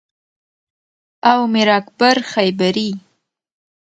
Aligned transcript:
او 1.31 1.39
میر 1.53 1.69
اکبر 1.79 2.15
خیبری 2.33 2.89